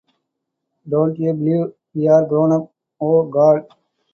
Don't 0.89 1.19
you 1.19 1.31
believe 1.31 1.73
we're 1.93 2.25
grown 2.25 2.53
up... 2.53 2.73
Oh, 2.99 3.21
God. 3.27 3.67